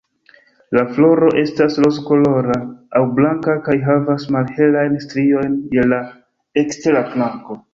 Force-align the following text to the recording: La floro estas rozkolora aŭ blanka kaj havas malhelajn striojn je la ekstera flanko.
La 0.77 0.83
floro 0.95 1.27
estas 1.41 1.75
rozkolora 1.83 2.57
aŭ 2.99 3.03
blanka 3.19 3.57
kaj 3.69 3.77
havas 3.91 4.27
malhelajn 4.37 4.99
striojn 5.07 5.57
je 5.79 5.89
la 5.93 6.01
ekstera 6.65 7.05
flanko. 7.15 7.61